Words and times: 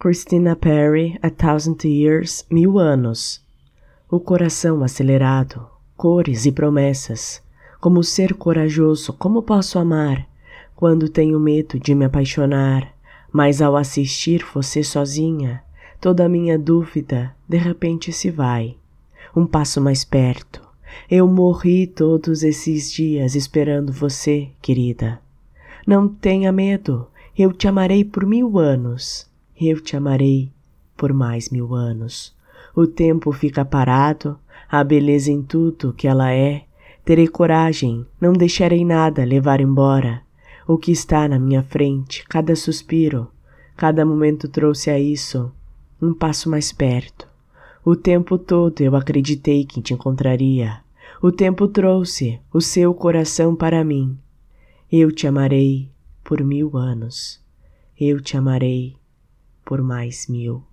Christina 0.00 0.56
Perry, 0.56 1.18
A 1.22 1.28
Thousand 1.28 1.76
Years, 1.84 2.46
Mil 2.50 2.78
Anos. 2.78 3.44
O 4.10 4.18
coração 4.18 4.82
acelerado, 4.82 5.66
cores 5.94 6.46
e 6.46 6.52
promessas. 6.52 7.42
Como 7.82 8.02
ser 8.02 8.32
corajoso, 8.32 9.12
como 9.12 9.42
posso 9.42 9.78
amar? 9.78 10.26
Quando 10.74 11.10
tenho 11.10 11.38
medo 11.38 11.78
de 11.78 11.94
me 11.94 12.06
apaixonar, 12.06 12.94
mas 13.30 13.60
ao 13.60 13.76
assistir 13.76 14.42
você 14.54 14.82
sozinha, 14.82 15.62
toda 16.00 16.24
a 16.24 16.30
minha 16.30 16.58
dúvida 16.58 17.36
de 17.46 17.58
repente 17.58 18.10
se 18.10 18.30
vai. 18.30 18.78
Um 19.36 19.44
passo 19.44 19.82
mais 19.82 20.02
perto. 20.02 20.66
Eu 21.10 21.28
morri 21.28 21.86
todos 21.86 22.42
esses 22.42 22.90
dias 22.90 23.34
esperando 23.34 23.92
você, 23.92 24.48
querida. 24.62 25.20
Não 25.86 26.08
tenha 26.08 26.50
medo, 26.50 27.06
eu 27.36 27.52
te 27.52 27.68
amarei 27.68 28.02
por 28.02 28.24
mil 28.24 28.58
anos 28.58 29.28
eu 29.60 29.80
te 29.80 29.94
amarei 29.94 30.50
por 30.96 31.12
mais 31.12 31.50
mil 31.50 31.74
anos. 31.74 32.34
O 32.74 32.86
tempo 32.86 33.30
fica 33.32 33.64
parado, 33.64 34.38
a 34.68 34.82
beleza 34.82 35.30
em 35.30 35.42
tudo 35.42 35.92
que 35.92 36.08
ela 36.08 36.32
é. 36.32 36.64
Terei 37.04 37.28
coragem, 37.28 38.06
não 38.20 38.32
deixarei 38.32 38.84
nada 38.84 39.24
levar 39.24 39.60
embora. 39.60 40.22
O 40.66 40.78
que 40.78 40.92
está 40.92 41.28
na 41.28 41.38
minha 41.38 41.62
frente, 41.62 42.24
cada 42.28 42.54
suspiro, 42.54 43.28
cada 43.76 44.04
momento 44.04 44.48
trouxe 44.48 44.90
a 44.90 44.98
isso, 44.98 45.50
um 46.00 46.14
passo 46.14 46.48
mais 46.48 46.72
perto. 46.72 47.28
O 47.84 47.96
tempo 47.96 48.38
todo 48.38 48.80
eu 48.80 48.94
acreditei 48.94 49.64
que 49.64 49.82
te 49.82 49.94
encontraria. 49.94 50.80
O 51.20 51.32
tempo 51.32 51.66
trouxe 51.66 52.38
o 52.52 52.60
seu 52.60 52.94
coração 52.94 53.56
para 53.56 53.82
mim. 53.82 54.16
Eu 54.90 55.10
te 55.10 55.26
amarei 55.26 55.90
por 56.22 56.42
mil 56.42 56.76
anos. 56.76 57.40
Eu 57.98 58.20
te 58.20 58.36
amarei 58.36 58.99
por 59.64 59.82
mais 59.82 60.26
mil. 60.28 60.64